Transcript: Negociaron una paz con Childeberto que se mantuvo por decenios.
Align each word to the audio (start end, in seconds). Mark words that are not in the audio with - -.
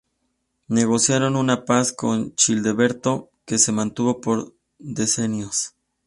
Negociaron 0.69 1.35
una 1.35 1.63
paz 1.63 1.91
con 1.93 2.33
Childeberto 2.33 3.29
que 3.45 3.59
se 3.59 3.71
mantuvo 3.71 4.19
por 4.19 4.55
decenios. 4.79 5.75